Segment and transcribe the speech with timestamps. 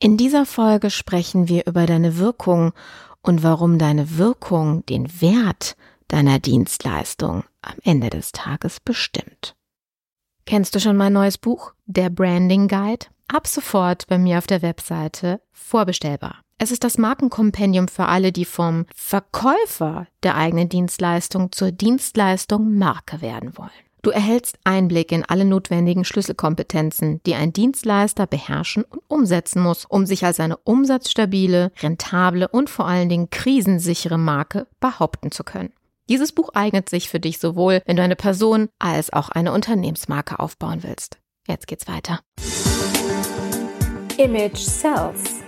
[0.00, 2.72] In dieser Folge sprechen wir über deine Wirkung
[3.20, 9.56] und warum deine Wirkung den Wert deiner Dienstleistung am Ende des Tages bestimmt.
[10.46, 13.06] Kennst du schon mein neues Buch, der Branding Guide?
[13.26, 16.42] Ab sofort bei mir auf der Webseite vorbestellbar.
[16.58, 23.20] Es ist das Markenkompendium für alle, die vom Verkäufer der eigenen Dienstleistung zur Dienstleistung Marke
[23.20, 23.87] werden wollen.
[24.02, 30.06] Du erhältst Einblick in alle notwendigen Schlüsselkompetenzen, die ein Dienstleister beherrschen und umsetzen muss, um
[30.06, 35.72] sich als eine umsatzstabile, rentable und vor allen Dingen krisensichere Marke behaupten zu können.
[36.08, 40.38] Dieses Buch eignet sich für dich sowohl, wenn du eine Person als auch eine Unternehmensmarke
[40.38, 41.18] aufbauen willst.
[41.46, 42.20] Jetzt geht's weiter.
[44.16, 45.47] Image Sells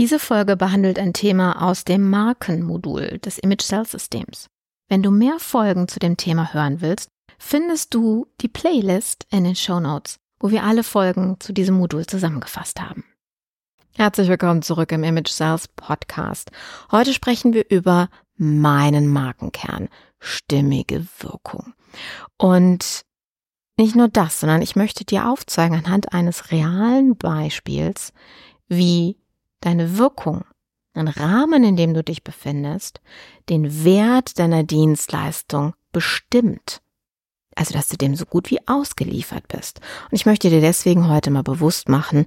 [0.00, 4.46] Diese Folge behandelt ein Thema aus dem Markenmodul des Image Cell Systems.
[4.88, 9.54] Wenn du mehr Folgen zu dem Thema hören willst, findest du die Playlist in den
[9.54, 13.04] Show Notes, wo wir alle Folgen zu diesem Modul zusammengefasst haben.
[13.94, 16.50] Herzlich willkommen zurück im Image Sales Podcast.
[16.90, 21.74] Heute sprechen wir über meinen Markenkern, stimmige Wirkung.
[22.38, 23.02] Und
[23.76, 28.14] nicht nur das, sondern ich möchte dir aufzeigen anhand eines realen Beispiels,
[28.66, 29.18] wie
[29.60, 30.44] deine Wirkung,
[30.96, 33.00] den Rahmen, in dem du dich befindest,
[33.48, 36.82] den Wert deiner Dienstleistung bestimmt.
[37.56, 39.80] Also, dass du dem so gut wie ausgeliefert bist.
[40.10, 42.26] Und ich möchte dir deswegen heute mal bewusst machen,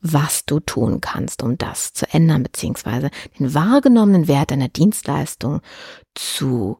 [0.00, 5.60] was du tun kannst, um das zu ändern, beziehungsweise den wahrgenommenen Wert deiner Dienstleistung
[6.14, 6.78] zu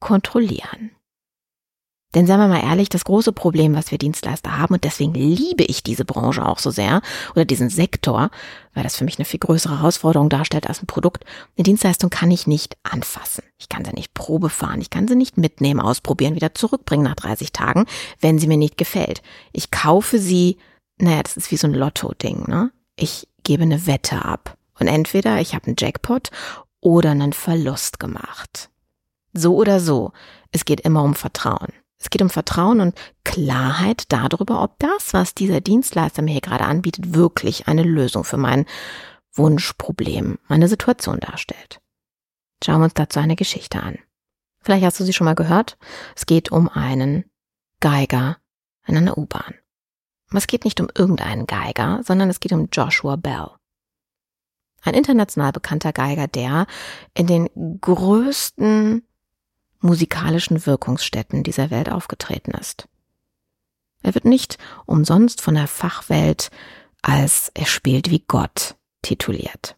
[0.00, 0.92] kontrollieren.
[2.14, 5.62] Denn seien wir mal ehrlich, das große Problem, was wir Dienstleister haben, und deswegen liebe
[5.62, 8.30] ich diese Branche auch so sehr, oder diesen Sektor,
[8.74, 11.24] weil das für mich eine viel größere Herausforderung darstellt als ein Produkt.
[11.56, 13.44] Eine Dienstleistung kann ich nicht anfassen.
[13.58, 14.80] Ich kann sie nicht Probe fahren.
[14.80, 17.86] Ich kann sie nicht mitnehmen, ausprobieren, wieder zurückbringen nach 30 Tagen,
[18.20, 19.22] wenn sie mir nicht gefällt.
[19.52, 20.58] Ich kaufe sie,
[20.98, 22.72] naja, das ist wie so ein Lotto-Ding, ne?
[22.96, 24.56] Ich gebe eine Wette ab.
[24.78, 26.30] Und entweder ich habe einen Jackpot
[26.80, 28.70] oder einen Verlust gemacht.
[29.32, 30.12] So oder so.
[30.50, 31.72] Es geht immer um Vertrauen.
[32.00, 36.64] Es geht um Vertrauen und Klarheit darüber, ob das, was dieser Dienstleister mir hier gerade
[36.64, 38.64] anbietet, wirklich eine Lösung für mein
[39.34, 41.80] Wunschproblem, meine Situation darstellt.
[42.64, 43.98] Schauen wir uns dazu eine Geschichte an.
[44.62, 45.78] Vielleicht hast du sie schon mal gehört.
[46.16, 47.24] Es geht um einen
[47.80, 48.38] Geiger
[48.86, 49.54] in einer U-Bahn.
[50.32, 53.50] Es geht nicht um irgendeinen Geiger, sondern es geht um Joshua Bell.
[54.82, 56.66] Ein international bekannter Geiger, der
[57.14, 59.06] in den größten
[59.80, 62.88] musikalischen Wirkungsstätten dieser Welt aufgetreten ist.
[64.02, 66.50] Er wird nicht umsonst von der Fachwelt
[67.02, 69.76] als er spielt wie Gott tituliert.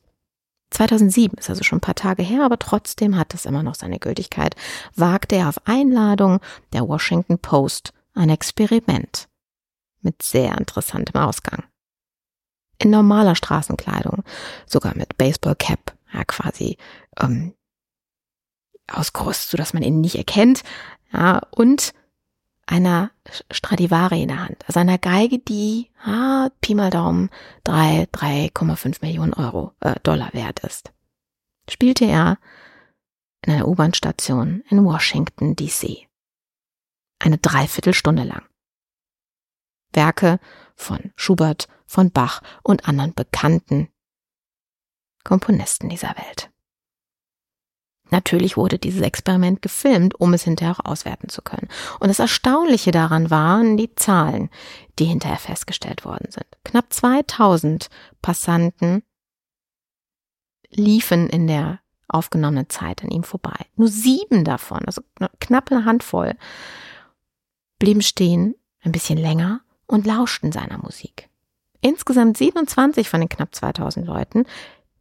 [0.71, 3.99] 2007 ist also schon ein paar Tage her, aber trotzdem hat es immer noch seine
[3.99, 4.57] Gültigkeit,
[4.95, 6.41] wagte er auf Einladung
[6.73, 9.29] der Washington Post ein Experiment
[10.01, 11.65] mit sehr interessantem Ausgang.
[12.79, 14.25] In normaler Straßenkleidung,
[14.67, 16.79] sogar mit Baseballcap, ja quasi
[17.21, 17.55] ähm,
[18.91, 20.63] ausgerüstet, sodass man ihn nicht erkennt,
[21.13, 21.93] ja, und
[22.67, 23.11] einer
[23.51, 27.31] Stradivari in der Hand, also einer Geige, die ah, Pi mal Daumen
[27.65, 30.93] drei 3,5 Millionen Euro äh, Dollar wert ist.
[31.69, 32.39] Spielte er
[33.45, 36.07] in einer U-Bahn-Station in Washington DC.
[37.19, 38.43] Eine Dreiviertelstunde lang.
[39.93, 40.39] Werke
[40.75, 43.89] von Schubert, von Bach und anderen bekannten
[45.25, 46.52] Komponisten dieser Welt.
[48.13, 51.69] Natürlich wurde dieses Experiment gefilmt, um es hinterher auch auswerten zu können.
[51.99, 54.51] Und das Erstaunliche daran waren die Zahlen,
[54.99, 56.47] die hinterher festgestellt worden sind.
[56.63, 57.89] Knapp 2000
[58.21, 59.03] Passanten
[60.69, 63.65] liefen in der aufgenommenen Zeit an ihm vorbei.
[63.77, 65.01] Nur sieben davon, also
[65.41, 66.37] knapp eine Handvoll,
[67.79, 71.31] blieben stehen, ein bisschen länger und lauschten seiner Musik.
[71.81, 74.45] Insgesamt 27 von den knapp 2000 Leuten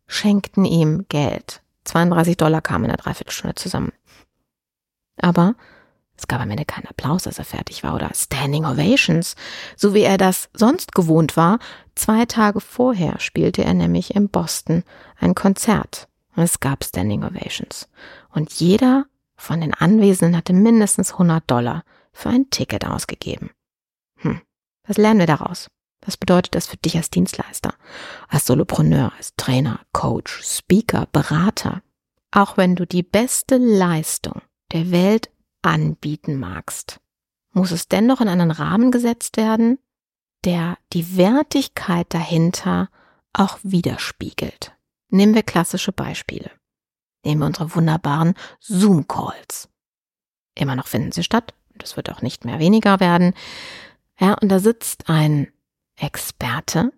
[0.08, 3.92] schenkten ihm Geld 32 Dollar kamen in der Dreiviertelstunde zusammen.
[5.18, 5.56] Aber
[6.18, 9.36] es gab am Ende keinen Applaus, als er fertig war, oder Standing Ovations,
[9.76, 11.58] so wie er das sonst gewohnt war.
[11.96, 14.84] Zwei Tage vorher spielte er nämlich in Boston
[15.20, 16.08] ein Konzert.
[16.36, 17.90] Es gab Standing Ovations.
[18.30, 19.06] Und jeder
[19.36, 21.84] von den Anwesenden hatte mindestens 100 Dollar
[22.14, 23.50] für ein Ticket ausgegeben.
[24.18, 24.42] Hm,
[24.86, 25.70] was lernen wir daraus?
[26.04, 27.76] Was bedeutet das für dich als Dienstleister,
[28.28, 31.84] als Solopreneur, als Trainer, Coach, Speaker, Berater?
[32.32, 35.30] Auch wenn du die beste Leistung der Welt
[35.62, 37.00] anbieten magst,
[37.54, 39.78] muss es dennoch in einen Rahmen gesetzt werden,
[40.44, 42.90] der die Wertigkeit dahinter
[43.34, 44.74] auch widerspiegelt.
[45.10, 46.52] Nehmen wir klassische Beispiele.
[47.24, 49.70] Nehmen wir unsere wunderbaren Zoom-Calls.
[50.56, 51.54] Immer noch finden sie statt.
[51.76, 53.34] Das wird auch nicht mehr weniger werden.
[54.20, 55.52] Ja, und da sitzt ein
[56.02, 56.92] Experte,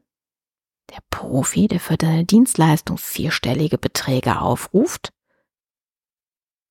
[0.89, 5.11] der Profi, der für deine Dienstleistung vierstellige Beträge aufruft,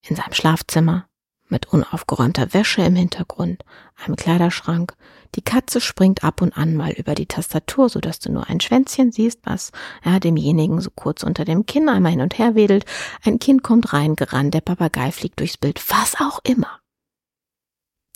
[0.06, 1.08] in seinem Schlafzimmer
[1.48, 3.62] mit unaufgeräumter Wäsche im Hintergrund,
[4.02, 4.96] einem Kleiderschrank.
[5.34, 8.60] Die Katze springt ab und an mal über die Tastatur, so dass du nur ein
[8.60, 9.70] Schwänzchen siehst, was
[10.02, 12.86] ja, demjenigen so kurz unter dem Kinn einmal hin und her wedelt.
[13.22, 16.80] Ein Kind kommt reingerannt, der Papagei fliegt durchs Bild, was auch immer.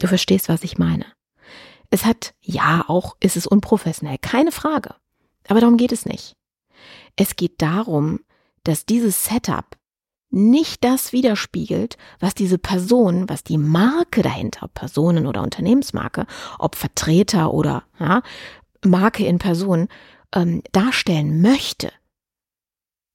[0.01, 1.05] Du verstehst, was ich meine.
[1.91, 4.94] Es hat, ja, auch ist es unprofessionell, keine Frage.
[5.49, 6.37] Aber darum geht es nicht.
[7.17, 8.21] Es geht darum,
[8.65, 9.77] dass dieses Setup
[10.31, 16.27] nicht das widerspiegelt, was diese Person, was die Marke dahinter, Personen- oder Unternehmensmarke,
[16.59, 18.23] ob Vertreter oder ja,
[18.85, 19.88] Marke in Person,
[20.35, 21.93] ähm, darstellen möchte,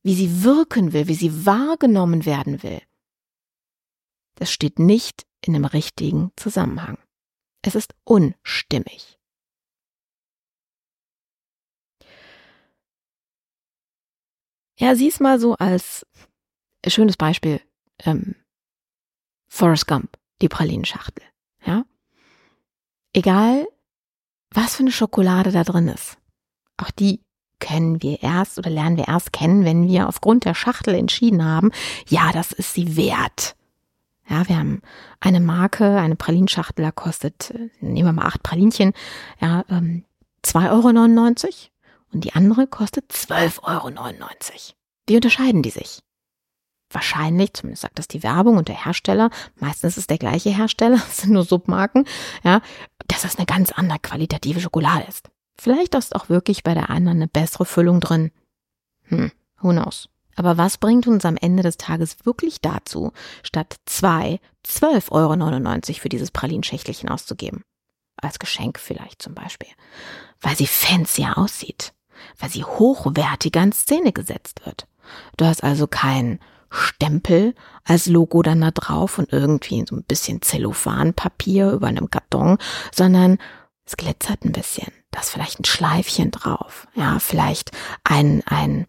[0.03, 2.81] wie sie wirken will, wie sie wahrgenommen werden will.
[4.35, 6.97] Das steht nicht in einem richtigen Zusammenhang.
[7.61, 9.19] Es ist unstimmig.
[14.77, 16.07] Ja, sieh es mal so als
[16.87, 17.61] schönes Beispiel,
[17.99, 18.35] ähm,
[19.47, 21.23] Forrest Gump, die Pralinenschachtel.
[21.63, 21.85] Ja?
[23.13, 23.67] Egal,
[24.49, 26.17] was für eine Schokolade da drin ist.
[26.77, 27.21] Auch die
[27.59, 31.71] kennen wir erst oder lernen wir erst kennen, wenn wir aufgrund der Schachtel entschieden haben,
[32.07, 33.55] ja, das ist sie wert.
[34.31, 34.81] Ja, wir haben
[35.19, 38.93] eine Marke, eine Pralinschachtel, kostet, nehmen wir mal acht Pralinchen,
[39.39, 40.05] ja, ähm,
[40.43, 41.53] 2,99 Euro
[42.13, 44.29] und die andere kostet 12,99 Euro.
[45.07, 46.01] Wie unterscheiden die sich?
[46.93, 49.29] wahrscheinlich, zumindest sagt das die Werbung und der Hersteller,
[49.59, 52.05] meistens ist es der gleiche Hersteller, es sind nur Submarken,
[52.43, 52.61] ja,
[53.07, 55.29] dass das eine ganz andere qualitative Schokolade ist.
[55.57, 58.31] Vielleicht ist auch wirklich bei der anderen eine bessere Füllung drin.
[59.03, 59.31] Hm,
[59.61, 60.09] who knows.
[60.35, 63.11] Aber was bringt uns am Ende des Tages wirklich dazu,
[63.43, 67.63] statt zwei 12,99 Euro für dieses Pralinschächtelchen auszugeben?
[68.17, 69.69] Als Geschenk vielleicht zum Beispiel.
[70.39, 71.93] Weil sie fancier aussieht.
[72.39, 74.87] Weil sie hochwertiger in Szene gesetzt wird.
[75.37, 76.39] Du hast also kein
[76.69, 82.57] Stempel als Logo dann da drauf und irgendwie so ein bisschen Zellophanpapier über einem Karton,
[82.93, 83.37] sondern
[83.85, 84.87] es glitzert ein bisschen.
[85.11, 86.87] Da ist vielleicht ein Schleifchen drauf.
[86.95, 87.71] Ja, vielleicht
[88.03, 88.87] ein, ein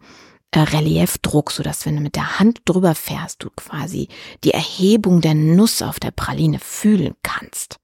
[0.53, 4.07] äh, Reliefdruck, so dass wenn du mit der Hand drüber fährst, du quasi
[4.43, 7.77] die Erhebung der Nuss auf der Praline fühlen kannst.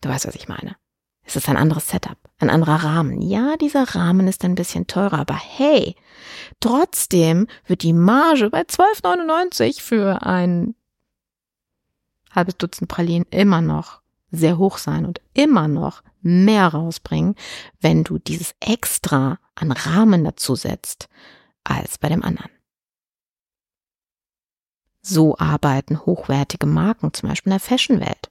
[0.00, 0.76] Du weißt, was ich meine.
[1.24, 3.22] Es ist ein anderes Setup, ein anderer Rahmen.
[3.22, 5.94] Ja, dieser Rahmen ist ein bisschen teurer, aber hey,
[6.60, 10.74] trotzdem wird die Marge bei 12,99 für ein
[12.32, 17.34] halbes Dutzend Pralinen immer noch sehr hoch sein und immer noch mehr rausbringen,
[17.80, 21.08] wenn du dieses extra an Rahmen dazu setzt,
[21.64, 22.50] als bei dem anderen.
[25.02, 28.30] So arbeiten hochwertige Marken, zum Beispiel in der Fashionwelt.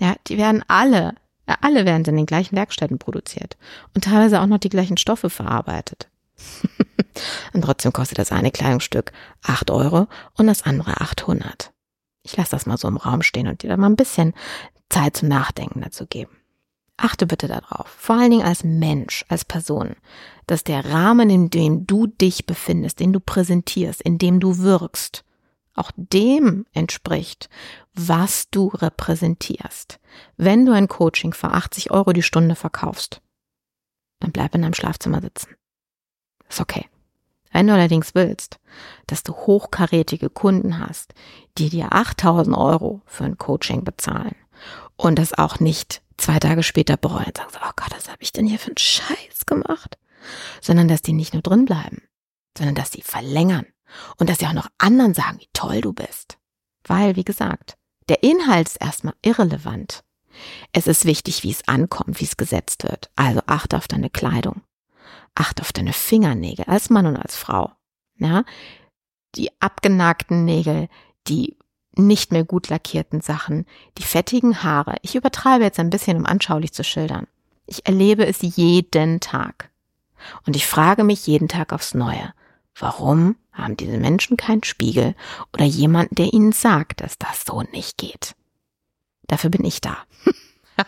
[0.00, 3.56] Ja, die werden alle alle werden in den gleichen Werkstätten produziert
[3.94, 6.08] und teilweise auch noch die gleichen Stoffe verarbeitet.
[7.52, 9.12] und trotzdem kostet das eine Kleidungsstück
[9.42, 11.72] acht Euro und das andere 800.
[12.22, 14.34] Ich lasse das mal so im Raum stehen und dir da mal ein bisschen
[14.90, 16.36] Zeit zum Nachdenken dazu geben.
[16.96, 19.96] Achte bitte darauf, vor allen Dingen als Mensch, als Person,
[20.46, 25.24] dass der Rahmen, in dem du dich befindest, den du präsentierst, in dem du wirkst,
[25.74, 27.50] auch dem entspricht,
[27.92, 30.00] was du repräsentierst.
[30.38, 33.20] Wenn du ein Coaching für 80 Euro die Stunde verkaufst,
[34.20, 35.54] dann bleib in deinem Schlafzimmer sitzen.
[36.48, 36.88] Ist okay.
[37.52, 38.58] Wenn du allerdings willst,
[39.06, 41.14] dass du hochkarätige Kunden hast,
[41.58, 44.34] die dir 8000 Euro für ein Coaching bezahlen
[44.96, 48.22] und das auch nicht zwei Tage später bereuen und sagen so, oh Gott, was habe
[48.22, 49.98] ich denn hier für einen Scheiß gemacht?
[50.60, 52.02] Sondern dass die nicht nur drin bleiben,
[52.56, 53.66] sondern dass sie verlängern
[54.16, 56.38] und dass sie auch noch anderen sagen, wie toll du bist.
[56.84, 57.76] Weil, wie gesagt,
[58.08, 60.04] der Inhalt ist erstmal irrelevant.
[60.72, 63.10] Es ist wichtig, wie es ankommt, wie es gesetzt wird.
[63.16, 64.62] Also achte auf deine Kleidung.
[65.34, 67.72] Achte auf deine Fingernägel als Mann und als Frau.
[68.18, 68.44] Ja?
[69.34, 70.88] Die abgenagten Nägel,
[71.26, 71.56] die
[71.96, 73.66] nicht mehr gut lackierten Sachen,
[73.98, 74.96] die fettigen Haare.
[75.02, 77.26] Ich übertreibe jetzt ein bisschen, um anschaulich zu schildern.
[77.66, 79.70] Ich erlebe es jeden Tag.
[80.46, 82.32] Und ich frage mich jeden Tag aufs Neue,
[82.78, 85.14] warum haben diese Menschen keinen Spiegel
[85.52, 88.34] oder jemanden, der ihnen sagt, dass das so nicht geht.
[89.26, 89.96] Dafür bin ich da.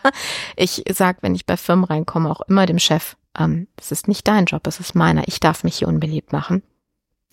[0.55, 4.27] ich sag, wenn ich bei Firmen reinkomme, auch immer dem Chef, ähm, das ist nicht
[4.27, 5.27] dein Job, es ist meiner.
[5.27, 6.63] Ich darf mich hier unbeliebt machen.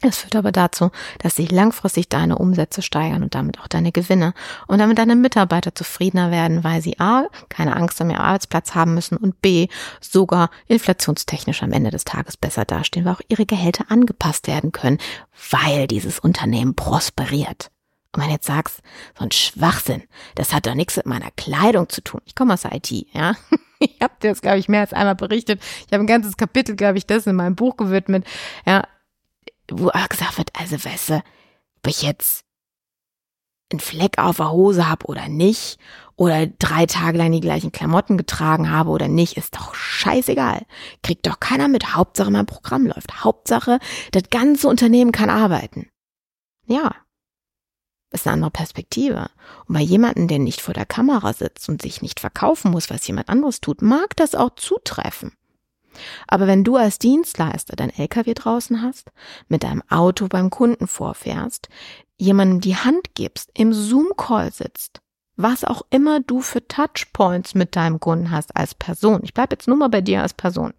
[0.02, 4.34] Es führt aber dazu, dass sich langfristig deine Umsätze steigern und damit auch deine Gewinne
[4.66, 8.92] und damit deine Mitarbeiter zufriedener werden, weil sie A, keine Angst um ihren Arbeitsplatz haben
[8.92, 9.68] müssen und B,
[10.02, 14.98] sogar inflationstechnisch am Ende des Tages besser dastehen, weil auch ihre Gehälter angepasst werden können,
[15.50, 17.70] weil dieses Unternehmen prosperiert.
[18.12, 18.80] Und wenn du jetzt sagst,
[19.18, 20.02] so ein Schwachsinn,
[20.34, 22.20] das hat doch nichts mit meiner Kleidung zu tun.
[22.26, 23.34] Ich komme aus der IT, ja.
[23.78, 25.60] Ich habe dir das, glaube ich, mehr als einmal berichtet.
[25.86, 28.26] Ich habe ein ganzes Kapitel, glaube ich, das in meinem Buch gewidmet.
[28.64, 28.84] Ja,
[29.70, 32.44] wo auch gesagt wird, also weißt du, ob ich jetzt
[33.72, 35.78] einen Fleck auf der Hose habe oder nicht,
[36.16, 40.64] oder drei Tage lang die gleichen Klamotten getragen habe oder nicht, ist doch scheißegal.
[41.02, 41.94] Kriegt doch keiner mit.
[41.94, 43.22] Hauptsache mein Programm läuft.
[43.22, 43.78] Hauptsache,
[44.12, 45.90] das ganze Unternehmen kann arbeiten.
[46.66, 46.94] Ja.
[48.12, 49.28] Ist eine andere Perspektive.
[49.66, 53.06] Und bei jemandem, der nicht vor der Kamera sitzt und sich nicht verkaufen muss, was
[53.06, 55.36] jemand anderes tut, mag das auch zutreffen.
[56.26, 59.10] Aber wenn du als Dienstleister dein LKW draußen hast,
[59.48, 61.68] mit deinem Auto beim Kunden vorfährst,
[62.16, 65.00] jemandem die Hand gibst, im Zoom-Call sitzt,
[65.36, 69.20] was auch immer du für Touchpoints mit deinem Kunden hast als Person.
[69.22, 70.72] Ich bleibe jetzt nur mal bei dir als Person.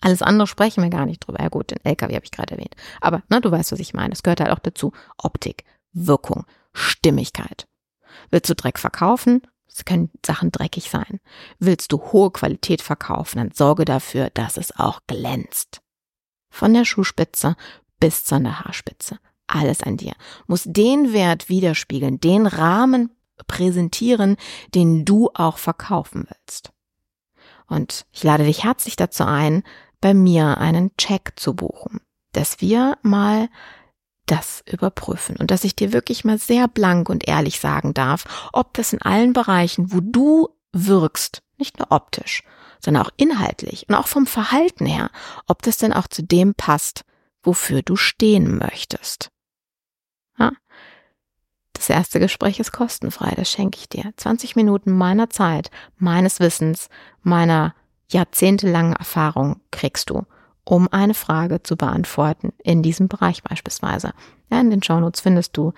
[0.00, 1.42] Alles andere sprechen wir gar nicht drüber.
[1.42, 2.74] Ja gut, den LKW habe ich gerade erwähnt.
[3.02, 4.14] Aber na, du weißt, was ich meine.
[4.14, 4.92] Es gehört halt auch dazu.
[5.18, 7.66] Optik, Wirkung, Stimmigkeit.
[8.30, 9.42] Willst du Dreck verkaufen?
[9.72, 11.20] Es können Sachen dreckig sein.
[11.58, 15.80] Willst du hohe Qualität verkaufen, dann sorge dafür, dass es auch glänzt.
[16.50, 17.56] Von der Schuhspitze
[18.00, 19.18] bis zu der Haarspitze.
[19.46, 20.12] Alles an dir.
[20.46, 23.10] Muss den Wert widerspiegeln, den Rahmen
[23.46, 24.36] präsentieren,
[24.74, 26.72] den du auch verkaufen willst.
[27.66, 29.62] Und ich lade dich herzlich dazu ein,
[30.00, 32.00] bei mir einen Check zu buchen,
[32.32, 33.48] dass wir mal
[34.30, 38.74] das überprüfen und dass ich dir wirklich mal sehr blank und ehrlich sagen darf, ob
[38.74, 42.44] das in allen Bereichen, wo du wirkst, nicht nur optisch,
[42.82, 45.10] sondern auch inhaltlich und auch vom Verhalten her,
[45.46, 47.04] ob das denn auch zu dem passt,
[47.42, 49.30] wofür du stehen möchtest.
[50.38, 50.52] Ja?
[51.72, 54.12] Das erste Gespräch ist kostenfrei, das schenke ich dir.
[54.16, 56.88] 20 Minuten meiner Zeit, meines Wissens,
[57.22, 57.74] meiner
[58.08, 60.24] jahrzehntelangen Erfahrung kriegst du
[60.64, 64.12] um eine Frage zu beantworten in diesem Bereich beispielsweise.
[64.50, 65.72] Ja, in den Shownotes findest du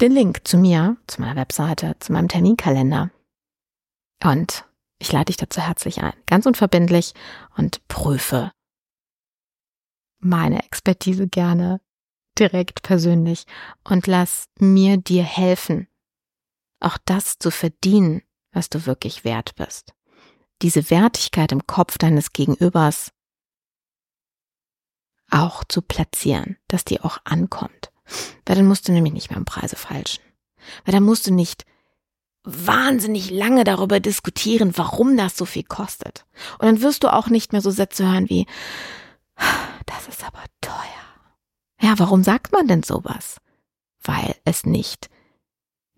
[0.00, 3.10] den Link zu mir, zu meiner Webseite, zu meinem Terminkalender.
[4.24, 4.64] Und
[4.98, 7.12] ich lade dich dazu herzlich ein, ganz unverbindlich
[7.56, 8.50] und prüfe
[10.18, 11.80] meine Expertise gerne
[12.38, 13.44] direkt persönlich
[13.84, 15.88] und lass mir dir helfen,
[16.80, 19.94] auch das zu verdienen, was du wirklich wert bist.
[20.62, 23.10] Diese Wertigkeit im Kopf deines Gegenübers
[25.36, 27.90] auch zu platzieren, dass die auch ankommt.
[28.44, 30.22] Weil dann musst du nämlich nicht mehr im Preise falschen.
[30.84, 31.64] Weil dann musst du nicht
[32.44, 36.24] wahnsinnig lange darüber diskutieren, warum das so viel kostet.
[36.58, 38.46] Und dann wirst du auch nicht mehr so Sätze hören wie,
[39.86, 40.76] das ist aber teuer.
[41.80, 43.40] Ja, warum sagt man denn sowas?
[44.02, 45.10] Weil es nicht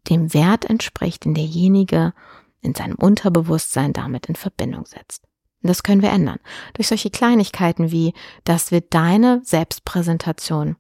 [0.09, 2.15] dem Wert entspricht, den derjenige
[2.63, 5.28] in seinem Unterbewusstsein damit in Verbindung setzt.
[5.63, 6.39] Das können wir ändern.
[6.75, 10.77] Durch solche Kleinigkeiten wie, dass wir deine Selbstpräsentation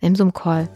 [0.00, 0.68] im Zoom-Call,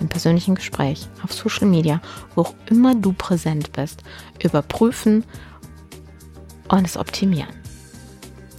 [0.00, 2.00] im persönlichen Gespräch, auf Social Media,
[2.34, 4.02] wo auch immer du präsent bist,
[4.42, 5.24] überprüfen
[6.68, 7.54] und es optimieren.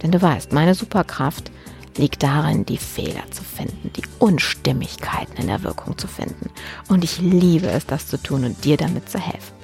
[0.02, 1.50] Denn du weißt, meine Superkraft
[1.96, 6.50] liegt darin, die Fehler zu finden, die Unstimmigkeiten in der Wirkung zu finden.
[6.88, 9.54] Und ich liebe es, das zu tun und dir damit zu helfen.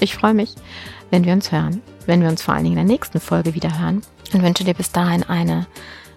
[0.00, 0.54] Ich freue mich,
[1.10, 3.78] wenn wir uns hören, wenn wir uns vor allen Dingen in der nächsten Folge wieder
[3.78, 5.66] hören und wünsche dir bis dahin eine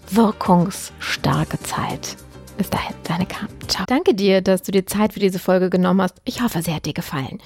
[0.09, 2.15] wirkungsstarke Zeit.
[2.57, 3.49] Bis dahin, deine Kam.
[3.67, 3.85] Ciao.
[3.87, 6.21] Danke dir, dass du dir Zeit für diese Folge genommen hast.
[6.23, 7.39] Ich hoffe, sie hat dir gefallen.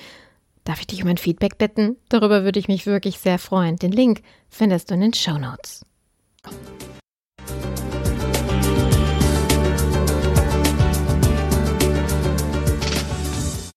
[0.64, 1.98] Darf ich dich um ein Feedback bitten?
[2.10, 3.78] Darüber würde ich mich wirklich sehr freuen.
[3.78, 5.84] Den Link findest du in den Show Notes.